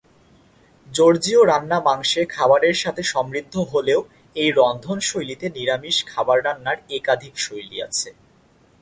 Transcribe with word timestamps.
জর্জীয় 0.87 1.41
রান্না 1.45 1.79
মাংসের 1.79 2.25
খাবারের 2.27 2.75
সাথে 2.75 3.01
সমৃদ্ধ 3.03 3.55
হলেও 3.71 3.99
এই 4.35 4.49
রন্ধনশৈলীতে 4.51 5.45
নিরামিষ 5.49 5.97
খাবার 6.05 6.37
রান্নার 6.45 6.77
একাধিক 6.89 7.33
শৈলী 7.37 7.77
আছে। 7.87 8.09